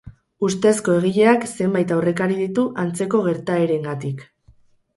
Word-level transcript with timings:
Ustezko 0.45 0.95
egileak 1.01 1.45
zenbait 1.49 1.93
aurrekari 1.97 2.39
ditu, 2.41 2.67
antzeko 2.87 3.23
gertaerengatik. 3.29 4.29